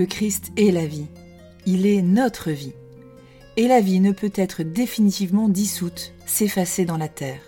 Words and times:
Le 0.00 0.06
Christ 0.06 0.52
est 0.56 0.70
la 0.70 0.86
vie. 0.86 1.08
Il 1.66 1.84
est 1.84 2.00
notre 2.00 2.50
vie. 2.52 2.72
Et 3.58 3.68
la 3.68 3.82
vie 3.82 4.00
ne 4.00 4.12
peut 4.12 4.32
être 4.34 4.62
définitivement 4.62 5.46
dissoute, 5.46 6.14
s'effacer 6.24 6.86
dans 6.86 6.96
la 6.96 7.08
terre. 7.08 7.42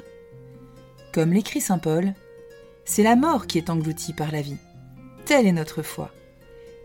Comme 1.14 1.32
l'écrit 1.32 1.62
Saint 1.62 1.78
Paul, 1.78 2.12
c'est 2.84 3.04
la 3.04 3.16
mort 3.16 3.46
qui 3.46 3.56
est 3.56 3.70
engloutie 3.70 4.12
par 4.12 4.30
la 4.30 4.42
vie. 4.42 4.58
Telle 5.24 5.46
est 5.46 5.52
notre 5.52 5.80
foi. 5.80 6.12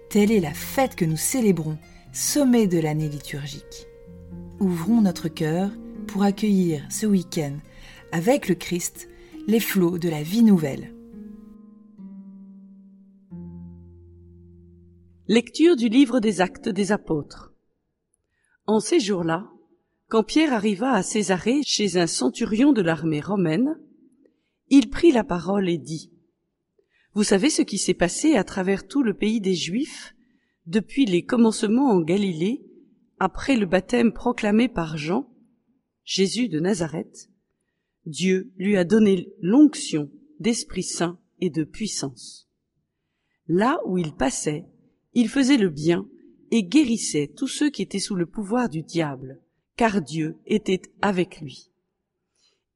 Telle 0.09 0.31
est 0.31 0.39
la 0.39 0.53
fête 0.53 0.95
que 0.95 1.03
nous 1.03 1.17
célébrons, 1.17 1.77
sommet 2.13 2.67
de 2.67 2.79
l'année 2.79 3.09
liturgique. 3.09 3.87
Ouvrons 4.61 5.01
notre 5.01 5.27
cœur 5.27 5.69
pour 6.07 6.23
accueillir 6.23 6.81
ce 6.89 7.05
week-end, 7.05 7.57
avec 8.13 8.47
le 8.47 8.55
Christ, 8.55 9.09
les 9.47 9.59
flots 9.59 9.97
de 9.97 10.07
la 10.07 10.23
vie 10.23 10.43
nouvelle. 10.43 10.93
Lecture 15.29 15.75
du 15.75 15.89
livre 15.89 16.21
des 16.21 16.39
actes 16.39 16.69
des 16.69 16.93
apôtres. 16.93 17.53
En 18.65 18.79
ces 18.79 19.01
jours-là, 19.01 19.51
quand 20.07 20.23
Pierre 20.23 20.53
arriva 20.53 20.93
à 20.93 21.03
Césarée 21.03 21.63
chez 21.65 21.97
un 21.97 22.07
centurion 22.07 22.71
de 22.71 22.81
l'armée 22.81 23.19
romaine, 23.19 23.77
il 24.69 24.89
prit 24.89 25.11
la 25.11 25.25
parole 25.25 25.67
et 25.67 25.77
dit 25.77 26.13
Vous 27.13 27.23
savez 27.23 27.49
ce 27.49 27.61
qui 27.61 27.77
s'est 27.77 27.93
passé 27.93 28.35
à 28.35 28.45
travers 28.45 28.87
tout 28.87 29.03
le 29.03 29.13
pays 29.13 29.41
des 29.41 29.53
Juifs 29.53 30.15
depuis 30.65 31.05
les 31.05 31.25
commencements 31.25 31.91
en 31.91 31.99
Galilée, 31.99 32.65
après 33.19 33.57
le 33.57 33.65
baptême 33.65 34.13
proclamé 34.13 34.69
par 34.69 34.95
Jean, 34.95 35.29
Jésus 36.05 36.47
de 36.47 36.61
Nazareth, 36.61 37.29
Dieu 38.05 38.53
lui 38.55 38.77
a 38.77 38.85
donné 38.85 39.27
l'onction 39.41 40.09
d'Esprit 40.39 40.83
Saint 40.83 41.19
et 41.41 41.49
de 41.49 41.65
puissance. 41.65 42.49
Là 43.49 43.77
où 43.85 43.97
il 43.97 44.13
passait, 44.13 44.67
il 45.17 45.29
faisait 45.29 45.57
le 45.57 45.69
bien 45.69 46.07
et 46.51 46.63
guérissait 46.63 47.31
tous 47.35 47.47
ceux 47.47 47.69
qui 47.69 47.81
étaient 47.81 47.99
sous 47.99 48.15
le 48.15 48.25
pouvoir 48.25 48.69
du 48.69 48.83
diable, 48.83 49.41
car 49.75 50.01
Dieu 50.01 50.37
était 50.45 50.81
avec 51.01 51.41
lui. 51.41 51.71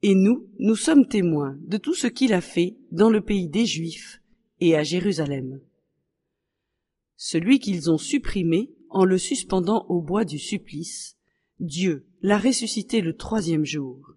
Et 0.02 0.16
nous, 0.16 0.48
nous 0.60 0.76
sommes 0.76 1.08
témoins 1.08 1.58
de 1.62 1.78
tout 1.78 1.94
ce 1.94 2.08
qu'il 2.08 2.34
a 2.34 2.42
fait 2.42 2.76
dans 2.92 3.10
le 3.10 3.22
pays 3.22 3.48
des 3.48 3.66
Juifs 3.66 4.22
et 4.60 4.76
à 4.76 4.84
Jérusalem 4.84 5.62
celui 7.24 7.60
qu'ils 7.60 7.92
ont 7.92 8.00
supprimé 8.00 8.72
en 8.90 9.06
le 9.06 9.20
suspendant 9.20 9.86
au 9.90 10.02
bois 10.02 10.26
du 10.26 10.40
supplice, 10.40 11.18
Dieu 11.60 12.08
l'a 12.24 12.40
ressuscité 12.40 13.00
le 13.00 13.16
troisième 13.16 13.64
jour. 13.64 14.16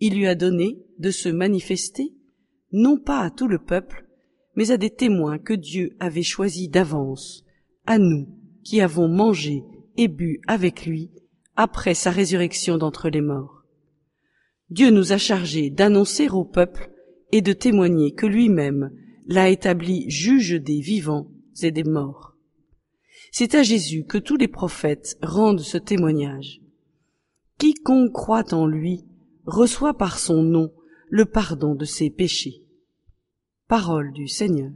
Il 0.00 0.16
lui 0.16 0.26
a 0.26 0.34
donné 0.34 0.80
de 0.98 1.12
se 1.12 1.28
manifester, 1.28 2.12
non 2.72 2.98
pas 2.98 3.20
à 3.20 3.30
tout 3.30 3.46
le 3.46 3.60
peuple, 3.60 4.08
mais 4.56 4.72
à 4.72 4.76
des 4.76 4.90
témoins 4.90 5.38
que 5.38 5.54
Dieu 5.54 5.96
avait 6.00 6.24
choisis 6.24 6.68
d'avance, 6.68 7.43
à 7.86 7.98
nous 7.98 8.28
qui 8.62 8.80
avons 8.80 9.08
mangé 9.08 9.62
et 9.96 10.08
bu 10.08 10.40
avec 10.46 10.86
lui 10.86 11.10
après 11.56 11.94
sa 11.94 12.10
résurrection 12.10 12.78
d'entre 12.78 13.08
les 13.08 13.20
morts. 13.20 13.64
Dieu 14.70 14.90
nous 14.90 15.12
a 15.12 15.18
chargés 15.18 15.70
d'annoncer 15.70 16.28
au 16.28 16.44
peuple 16.44 16.90
et 17.32 17.42
de 17.42 17.52
témoigner 17.52 18.12
que 18.12 18.26
lui-même 18.26 18.90
l'a 19.26 19.48
établi 19.48 20.08
juge 20.10 20.54
des 20.60 20.80
vivants 20.80 21.30
et 21.62 21.70
des 21.70 21.84
morts. 21.84 22.36
C'est 23.30 23.54
à 23.54 23.62
Jésus 23.62 24.04
que 24.04 24.18
tous 24.18 24.36
les 24.36 24.48
prophètes 24.48 25.16
rendent 25.22 25.60
ce 25.60 25.78
témoignage. 25.78 26.60
Quiconque 27.58 28.12
croit 28.12 28.52
en 28.52 28.66
lui 28.66 29.04
reçoit 29.46 29.94
par 29.94 30.18
son 30.18 30.42
nom 30.42 30.72
le 31.08 31.24
pardon 31.24 31.74
de 31.74 31.84
ses 31.84 32.10
péchés. 32.10 32.62
Parole 33.68 34.12
du 34.12 34.28
Seigneur. 34.28 34.72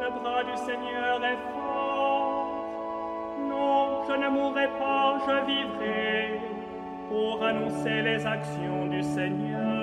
Le 0.00 0.10
bras 0.18 0.42
du 0.44 0.56
Seigneur 0.56 1.22
est 1.24 1.38
fort. 1.52 2.46
Non, 3.48 4.02
je 4.08 4.12
ne 4.12 4.28
mourrai 4.28 4.68
pas, 4.78 5.18
je 5.26 5.46
vivrai 5.46 6.40
pour 7.08 7.44
annoncer 7.44 8.02
les 8.02 8.26
actions 8.26 8.86
du 8.86 9.02
Seigneur. 9.02 9.81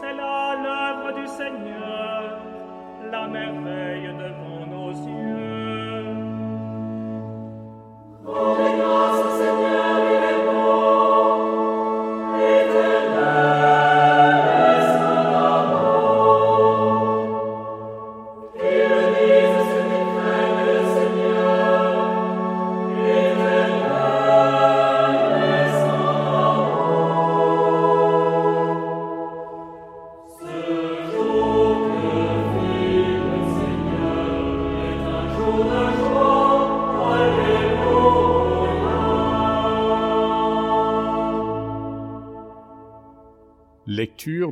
C'est 0.00 0.12
là 0.12 0.54
l'œuvre 0.54 1.12
du 1.18 1.26
Seigneur, 1.26 2.38
la 3.10 3.26
merveille 3.26 4.14
devant 4.16 4.64
nos 4.66 4.90
yeux. 4.92 5.28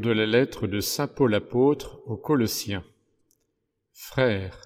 De 0.00 0.10
la 0.10 0.26
lettre 0.26 0.66
de 0.66 0.80
Saint 0.80 1.08
Paul 1.08 1.34
apôtre 1.34 2.02
aux 2.04 2.18
Colossiens. 2.18 2.84
Frères, 3.94 4.60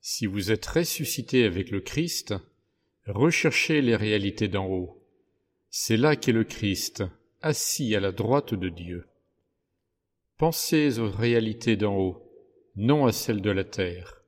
si 0.00 0.26
vous 0.26 0.50
êtes 0.50 0.66
ressuscités 0.66 1.44
avec 1.44 1.70
le 1.70 1.80
Christ, 1.80 2.34
recherchez 3.06 3.80
les 3.80 3.94
réalités 3.94 4.48
d'en 4.48 4.66
haut. 4.66 5.06
C'est 5.70 5.96
là 5.96 6.16
qu'est 6.16 6.32
le 6.32 6.42
Christ, 6.42 7.04
assis 7.42 7.94
à 7.94 8.00
la 8.00 8.10
droite 8.10 8.52
de 8.52 8.68
Dieu. 8.68 9.06
Pensez 10.36 10.98
aux 10.98 11.10
réalités 11.10 11.76
d'en 11.76 11.96
haut, 11.96 12.28
non 12.74 13.06
à 13.06 13.12
celles 13.12 13.42
de 13.42 13.50
la 13.50 13.64
terre. 13.64 14.20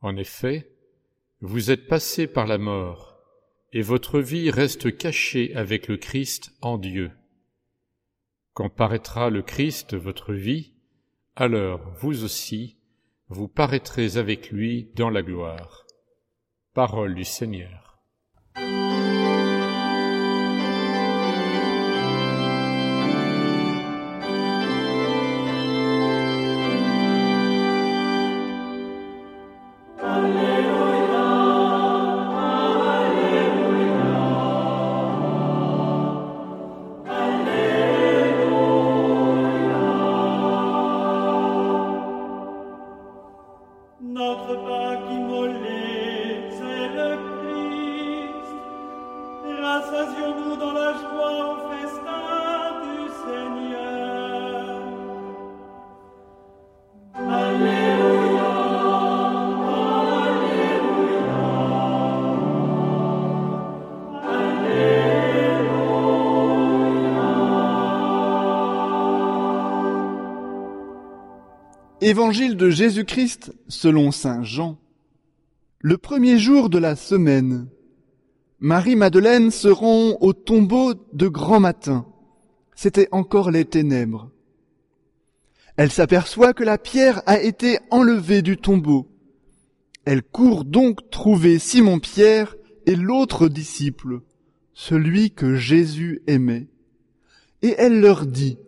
En 0.00 0.16
effet, 0.16 0.70
vous 1.40 1.72
êtes 1.72 1.88
passés 1.88 2.28
par 2.28 2.46
la 2.46 2.58
mort, 2.58 3.18
et 3.72 3.82
votre 3.82 4.20
vie 4.20 4.52
reste 4.52 4.96
cachée 4.96 5.52
avec 5.56 5.88
le 5.88 5.96
Christ 5.96 6.52
en 6.60 6.78
Dieu. 6.78 7.10
Quand 8.54 8.68
paraîtra 8.68 9.30
le 9.30 9.40
Christ, 9.40 9.94
votre 9.94 10.34
vie, 10.34 10.74
alors 11.36 11.94
vous 12.00 12.22
aussi, 12.22 12.76
vous 13.28 13.48
paraîtrez 13.48 14.18
avec 14.18 14.50
lui 14.50 14.90
dans 14.94 15.08
la 15.08 15.22
gloire. 15.22 15.86
Parole 16.74 17.14
du 17.14 17.24
Seigneur. 17.24 17.98
Évangile 72.04 72.56
de 72.56 72.68
Jésus-Christ 72.68 73.52
selon 73.68 74.10
Saint 74.10 74.42
Jean. 74.42 74.76
Le 75.78 75.96
premier 75.96 76.36
jour 76.36 76.68
de 76.68 76.78
la 76.78 76.96
semaine, 76.96 77.68
Marie-Madeleine 78.58 79.52
se 79.52 79.68
rend 79.68 80.18
au 80.20 80.32
tombeau 80.32 80.94
de 81.12 81.28
grand 81.28 81.60
matin. 81.60 82.04
C'était 82.74 83.06
encore 83.12 83.52
les 83.52 83.64
ténèbres. 83.64 84.32
Elle 85.76 85.92
s'aperçoit 85.92 86.54
que 86.54 86.64
la 86.64 86.76
pierre 86.76 87.22
a 87.26 87.40
été 87.40 87.78
enlevée 87.92 88.42
du 88.42 88.56
tombeau. 88.56 89.08
Elle 90.04 90.24
court 90.24 90.64
donc 90.64 91.08
trouver 91.08 91.60
Simon-Pierre 91.60 92.56
et 92.84 92.96
l'autre 92.96 93.46
disciple, 93.46 94.22
celui 94.74 95.30
que 95.30 95.54
Jésus 95.54 96.20
aimait. 96.26 96.66
Et 97.62 97.76
elle 97.78 98.00
leur 98.00 98.26
dit, 98.26 98.58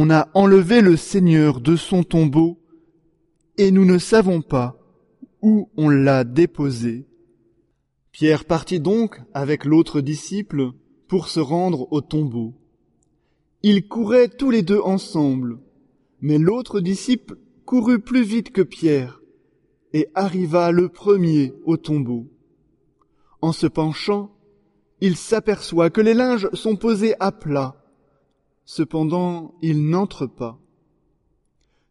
on 0.00 0.10
a 0.10 0.28
enlevé 0.32 0.80
le 0.80 0.96
Seigneur 0.96 1.60
de 1.60 1.74
son 1.74 2.04
tombeau, 2.04 2.60
et 3.56 3.72
nous 3.72 3.84
ne 3.84 3.98
savons 3.98 4.42
pas 4.42 4.78
où 5.42 5.70
on 5.76 5.88
l'a 5.88 6.22
déposé. 6.22 7.08
Pierre 8.12 8.44
partit 8.44 8.78
donc 8.78 9.20
avec 9.34 9.64
l'autre 9.64 10.00
disciple 10.00 10.70
pour 11.08 11.26
se 11.26 11.40
rendre 11.40 11.92
au 11.92 12.00
tombeau. 12.00 12.54
Ils 13.64 13.88
couraient 13.88 14.28
tous 14.28 14.52
les 14.52 14.62
deux 14.62 14.78
ensemble, 14.78 15.58
mais 16.20 16.38
l'autre 16.38 16.78
disciple 16.78 17.36
courut 17.64 17.98
plus 17.98 18.22
vite 18.22 18.52
que 18.52 18.62
Pierre 18.62 19.20
et 19.92 20.06
arriva 20.14 20.70
le 20.70 20.88
premier 20.88 21.54
au 21.64 21.76
tombeau. 21.76 22.28
En 23.40 23.50
se 23.50 23.66
penchant, 23.66 24.30
il 25.00 25.16
s'aperçoit 25.16 25.90
que 25.90 26.00
les 26.00 26.14
linges 26.14 26.48
sont 26.52 26.76
posés 26.76 27.16
à 27.18 27.32
plat 27.32 27.74
Cependant, 28.70 29.54
il 29.62 29.88
n'entre 29.88 30.26
pas. 30.26 30.60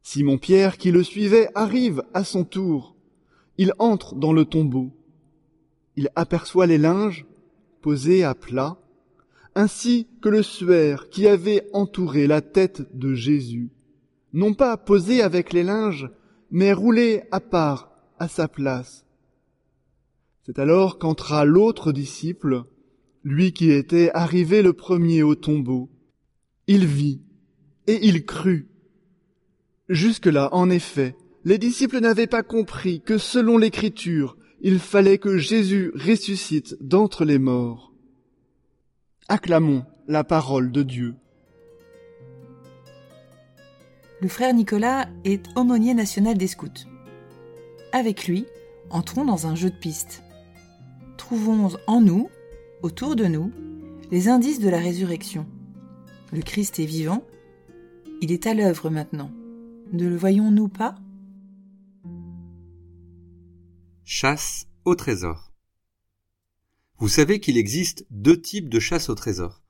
Simon-Pierre, 0.04 0.78
qui 0.78 0.92
le 0.92 1.02
suivait, 1.02 1.50
arrive 1.56 2.04
à 2.14 2.24
son 2.24 2.44
tour. 2.44 2.96
Il 3.58 3.74
entre 3.80 4.14
dans 4.14 4.32
le 4.32 4.46
tombeau. 4.46 4.92
Il 5.96 6.12
aperçoit 6.16 6.68
les 6.68 6.78
linges 6.78 7.26
posés 7.82 8.24
à 8.24 8.36
plat, 8.36 8.78
ainsi 9.56 10.06
que 10.22 10.30
le 10.30 10.44
suaire 10.44 11.10
qui 11.10 11.26
avait 11.28 11.68
entouré 11.74 12.28
la 12.28 12.42
tête 12.42 12.84
de 12.96 13.16
Jésus, 13.16 13.72
non 14.34 14.54
pas 14.54 14.78
posé 14.78 15.24
avec 15.24 15.54
les 15.54 15.64
linges, 15.64 16.12
mais 16.52 16.74
roulé 16.74 17.24
à 17.32 17.40
part 17.40 17.90
à 18.20 18.28
sa 18.28 18.48
place. 18.48 19.04
C'est 20.46 20.60
alors 20.60 21.00
qu'entra 21.00 21.44
l'autre 21.44 21.92
disciple, 21.92 22.66
lui 23.24 23.52
qui 23.52 23.72
était 23.72 24.12
arrivé 24.14 24.62
le 24.62 24.74
premier 24.74 25.24
au 25.24 25.34
tombeau. 25.34 25.90
Il 26.68 26.86
vit 26.86 27.22
et 27.88 28.06
il 28.06 28.26
crut. 28.26 28.68
Jusque-là, 29.90 30.50
en 30.52 30.70
effet, 30.70 31.16
les 31.46 31.58
disciples 31.58 32.00
n'avaient 32.00 32.28
pas 32.28 32.44
compris 32.44 33.00
que 33.02 33.18
selon 33.18 33.58
l'Écriture, 33.58 34.36
il 34.60 34.80
fallait 34.80 35.18
que 35.18 35.38
Jésus 35.38 35.92
ressuscite 35.96 36.76
d'entre 36.82 37.24
les 37.24 37.40
morts. 37.40 37.94
Acclamons 39.30 39.86
la 40.08 40.24
parole 40.24 40.72
de 40.72 40.84
Dieu. 40.84 41.16
Le 44.20 44.28
frère 44.28 44.54
Nicolas 44.54 45.08
est 45.24 45.46
aumônier 45.56 45.94
national 45.94 46.38
des 46.38 46.48
scouts. 46.48 46.88
Avec 47.92 48.28
lui, 48.28 48.46
entrons 48.90 49.26
dans 49.26 49.48
un 49.48 49.56
jeu 49.56 49.70
de 49.70 49.76
piste. 49.76 50.24
Trouvons 51.18 51.70
en 51.88 52.02
nous, 52.02 52.30
autour 52.82 53.16
de 53.16 53.26
nous, 53.26 53.52
les 54.12 54.28
indices 54.28 54.60
de 54.60 54.70
la 54.70 54.80
résurrection. 54.80 55.46
Le 56.34 56.42
Christ 56.42 56.80
est 56.80 56.86
vivant. 56.86 57.26
Il 58.22 58.34
est 58.34 58.48
à 58.48 58.54
l'œuvre 58.54 58.90
maintenant. 58.90 59.32
Ne 59.94 60.10
le 60.10 60.18
voyons-nous 60.18 60.68
pas? 60.68 60.96
Chasse 64.04 64.68
au 64.84 64.96
trésor. 64.96 65.54
Vous 66.98 67.08
savez 67.08 67.40
qu'il 67.40 67.58
existe 67.58 68.06
deux 68.10 68.42
types 68.42 68.68
de 68.68 68.80
chasse 68.80 69.08
au 69.08 69.16
trésor. 69.16 69.64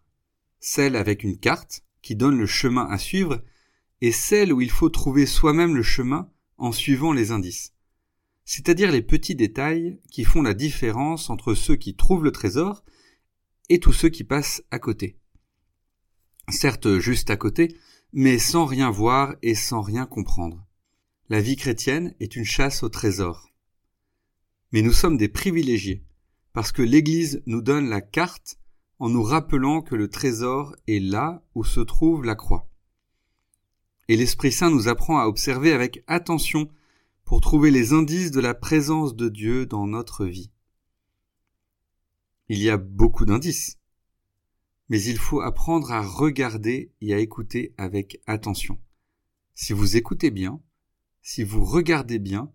Celle 0.59 0.95
avec 0.95 1.23
une 1.23 1.37
carte, 1.37 1.83
qui 2.01 2.15
donne 2.15 2.39
le 2.39 2.47
chemin 2.47 2.87
à 2.87 2.97
suivre, 2.97 3.43
et 4.01 4.11
celle 4.11 4.51
où 4.51 4.59
il 4.59 4.71
faut 4.71 4.89
trouver 4.89 5.27
soi-même 5.27 5.75
le 5.75 5.83
chemin 5.83 6.31
en 6.57 6.71
suivant 6.71 7.13
les 7.13 7.29
indices. 7.29 7.73
C'est-à-dire 8.45 8.91
les 8.91 9.03
petits 9.03 9.35
détails 9.35 9.99
qui 10.09 10.23
font 10.23 10.41
la 10.41 10.55
différence 10.55 11.29
entre 11.29 11.53
ceux 11.53 11.75
qui 11.75 11.95
trouvent 11.95 12.23
le 12.23 12.31
trésor 12.31 12.83
et 13.69 13.79
tous 13.79 13.93
ceux 13.93 14.09
qui 14.09 14.23
passent 14.23 14.63
à 14.71 14.79
côté 14.79 15.19
certes 16.49 16.99
juste 16.99 17.29
à 17.29 17.37
côté, 17.37 17.77
mais 18.13 18.39
sans 18.39 18.65
rien 18.65 18.89
voir 18.89 19.35
et 19.41 19.55
sans 19.55 19.81
rien 19.81 20.05
comprendre. 20.05 20.65
La 21.29 21.41
vie 21.41 21.57
chrétienne 21.57 22.15
est 22.19 22.35
une 22.35 22.45
chasse 22.45 22.83
au 22.83 22.89
trésor. 22.89 23.51
Mais 24.71 24.81
nous 24.81 24.93
sommes 24.93 25.17
des 25.17 25.27
privilégiés, 25.27 26.05
parce 26.53 26.71
que 26.71 26.81
l'Église 26.81 27.41
nous 27.45 27.61
donne 27.61 27.89
la 27.89 28.01
carte 28.01 28.59
en 28.99 29.09
nous 29.09 29.23
rappelant 29.23 29.81
que 29.81 29.95
le 29.95 30.09
trésor 30.09 30.75
est 30.87 30.99
là 30.99 31.43
où 31.53 31.63
se 31.63 31.81
trouve 31.81 32.23
la 32.23 32.35
croix. 32.35 32.69
Et 34.07 34.15
l'Esprit 34.15 34.51
Saint 34.51 34.71
nous 34.71 34.87
apprend 34.87 35.19
à 35.19 35.27
observer 35.27 35.73
avec 35.73 36.03
attention 36.07 36.69
pour 37.25 37.41
trouver 37.41 37.71
les 37.71 37.91
indices 37.91 38.31
de 38.31 38.39
la 38.39 38.53
présence 38.53 39.15
de 39.15 39.27
Dieu 39.27 39.65
dans 39.65 39.85
notre 39.85 40.25
vie. 40.25 40.49
Il 42.47 42.59
y 42.59 42.69
a 42.69 42.77
beaucoup 42.77 43.25
d'indices, 43.25 43.77
mais 44.89 45.01
il 45.03 45.17
faut 45.17 45.41
apprendre 45.41 45.91
à 45.91 46.01
regarder 46.01 46.93
et 47.01 47.13
à 47.13 47.19
écouter 47.19 47.73
avec 47.77 48.21
attention. 48.25 48.79
Si 49.53 49.73
vous 49.73 49.97
écoutez 49.97 50.31
bien, 50.31 50.61
si 51.21 51.43
vous 51.43 51.65
regardez 51.65 52.19
bien, 52.19 52.51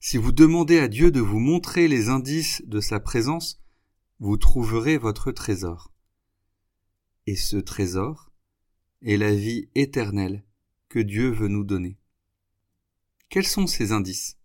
si 0.00 0.16
vous 0.16 0.32
demandez 0.32 0.78
à 0.78 0.88
Dieu 0.88 1.10
de 1.10 1.20
vous 1.20 1.38
montrer 1.38 1.88
les 1.88 2.08
indices 2.08 2.62
de 2.66 2.80
sa 2.80 3.00
présence, 3.00 3.60
vous 4.18 4.36
trouverez 4.36 4.98
votre 4.98 5.30
trésor. 5.30 5.92
Et 7.26 7.36
ce 7.36 7.56
trésor 7.56 8.32
est 9.02 9.16
la 9.16 9.34
vie 9.34 9.68
éternelle 9.74 10.44
que 10.88 10.98
Dieu 10.98 11.30
veut 11.30 11.48
nous 11.48 11.64
donner. 11.64 11.98
Quels 13.28 13.46
sont 13.46 13.66
ces 13.66 13.92
indices? 13.92 14.38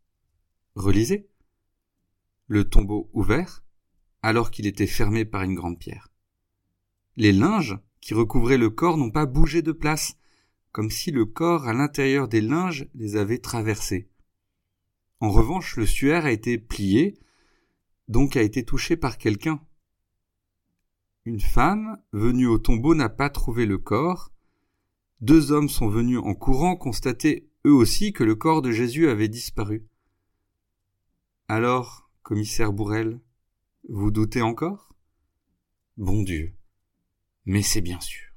Relisez. 0.75 1.29
Le 2.47 2.67
tombeau 2.67 3.09
ouvert, 3.13 3.63
alors 4.21 4.51
qu'il 4.51 4.67
était 4.67 4.87
fermé 4.87 5.25
par 5.25 5.43
une 5.43 5.55
grande 5.55 5.79
pierre. 5.79 6.10
Les 7.21 7.33
linges 7.33 7.77
qui 7.99 8.15
recouvraient 8.15 8.57
le 8.57 8.71
corps 8.71 8.97
n'ont 8.97 9.11
pas 9.11 9.27
bougé 9.27 9.61
de 9.61 9.71
place, 9.71 10.17
comme 10.71 10.89
si 10.89 11.11
le 11.11 11.25
corps 11.25 11.67
à 11.67 11.73
l'intérieur 11.73 12.27
des 12.27 12.41
linges 12.41 12.87
les 12.95 13.15
avait 13.15 13.37
traversés. 13.37 14.09
En 15.19 15.29
revanche, 15.29 15.77
le 15.77 15.85
suaire 15.85 16.25
a 16.25 16.31
été 16.31 16.57
plié, 16.57 17.19
donc 18.07 18.35
a 18.37 18.41
été 18.41 18.65
touché 18.65 18.97
par 18.97 19.19
quelqu'un. 19.19 19.61
Une 21.25 21.39
femme 21.39 22.01
venue 22.11 22.47
au 22.47 22.57
tombeau 22.57 22.95
n'a 22.95 23.07
pas 23.07 23.29
trouvé 23.29 23.67
le 23.67 23.77
corps. 23.77 24.31
Deux 25.19 25.51
hommes 25.51 25.69
sont 25.69 25.89
venus 25.89 26.17
en 26.23 26.33
courant 26.33 26.75
constater 26.75 27.47
eux 27.67 27.73
aussi 27.73 28.13
que 28.13 28.23
le 28.23 28.33
corps 28.33 28.63
de 28.63 28.71
Jésus 28.71 29.07
avait 29.07 29.27
disparu. 29.27 29.85
Alors, 31.47 32.09
commissaire 32.23 32.73
Bourrel, 32.73 33.19
vous 33.87 34.09
doutez 34.09 34.41
encore? 34.41 34.95
Bon 35.97 36.23
Dieu, 36.23 36.55
mais 37.45 37.63
c'est 37.63 37.81
bien 37.81 37.99
sûr. 37.99 38.30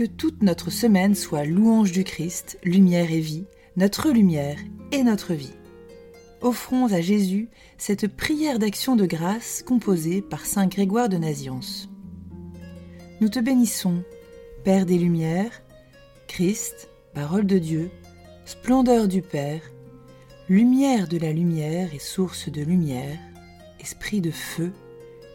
Que 0.00 0.06
toute 0.06 0.42
notre 0.42 0.70
semaine 0.70 1.14
soit 1.14 1.44
louange 1.44 1.92
du 1.92 2.04
Christ, 2.04 2.58
lumière 2.64 3.12
et 3.12 3.20
vie, 3.20 3.44
notre 3.76 4.08
lumière 4.08 4.56
et 4.92 5.02
notre 5.02 5.34
vie. 5.34 5.52
Offrons 6.40 6.86
à 6.86 7.02
Jésus 7.02 7.50
cette 7.76 8.08
prière 8.08 8.58
d'action 8.58 8.96
de 8.96 9.04
grâce 9.04 9.62
composée 9.62 10.22
par 10.22 10.46
Saint 10.46 10.68
Grégoire 10.68 11.10
de 11.10 11.18
Naziance. 11.18 11.90
Nous 13.20 13.28
te 13.28 13.40
bénissons, 13.40 14.02
Père 14.64 14.86
des 14.86 14.96
Lumières, 14.96 15.60
Christ, 16.28 16.88
parole 17.12 17.44
de 17.44 17.58
Dieu, 17.58 17.90
splendeur 18.46 19.06
du 19.06 19.20
Père, 19.20 19.70
lumière 20.48 21.08
de 21.08 21.18
la 21.18 21.30
lumière 21.30 21.92
et 21.92 21.98
source 21.98 22.48
de 22.48 22.62
lumière, 22.62 23.18
esprit 23.80 24.22
de 24.22 24.30
feu, 24.30 24.72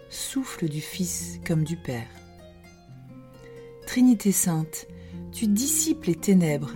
souffle 0.10 0.68
du 0.68 0.82
Fils 0.82 1.40
comme 1.46 1.64
du 1.64 1.78
Père. 1.78 2.25
Trinité 3.96 4.34
sainte, 4.34 4.88
tu 5.32 5.48
dissipes 5.48 6.04
les 6.04 6.16
ténèbres 6.16 6.74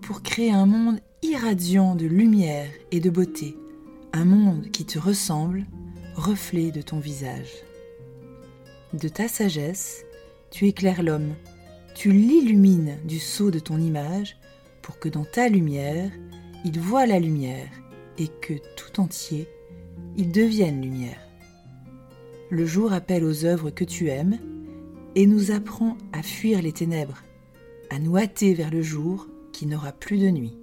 pour 0.00 0.22
créer 0.22 0.50
un 0.50 0.64
monde 0.64 0.98
irradiant 1.20 1.94
de 1.94 2.06
lumière 2.06 2.70
et 2.90 3.00
de 3.00 3.10
beauté, 3.10 3.54
un 4.14 4.24
monde 4.24 4.70
qui 4.70 4.86
te 4.86 4.98
ressemble, 4.98 5.66
reflet 6.14 6.70
de 6.70 6.80
ton 6.80 7.00
visage. 7.00 7.52
De 8.94 9.08
ta 9.08 9.28
sagesse, 9.28 10.06
tu 10.50 10.66
éclaires 10.66 11.02
l'homme, 11.02 11.34
tu 11.94 12.12
l'illumines 12.12 12.96
du 13.04 13.18
sceau 13.18 13.50
de 13.50 13.58
ton 13.58 13.78
image 13.78 14.38
pour 14.80 14.98
que 14.98 15.10
dans 15.10 15.26
ta 15.26 15.50
lumière, 15.50 16.10
il 16.64 16.80
voie 16.80 17.04
la 17.04 17.18
lumière 17.18 17.68
et 18.16 18.28
que 18.28 18.54
tout 18.74 19.00
entier, 19.02 19.48
il 20.16 20.32
devienne 20.32 20.80
lumière. 20.80 21.20
Le 22.48 22.64
jour 22.64 22.94
appelle 22.94 23.24
aux 23.24 23.44
œuvres 23.44 23.68
que 23.68 23.84
tu 23.84 24.08
aimes 24.08 24.38
et 25.14 25.26
nous 25.26 25.50
apprend 25.50 25.96
à 26.12 26.22
fuir 26.22 26.62
les 26.62 26.72
ténèbres, 26.72 27.22
à 27.90 27.98
nous 27.98 28.16
hâter 28.16 28.54
vers 28.54 28.70
le 28.70 28.82
jour 28.82 29.26
qui 29.52 29.66
n'aura 29.66 29.92
plus 29.92 30.18
de 30.18 30.28
nuit. 30.28 30.56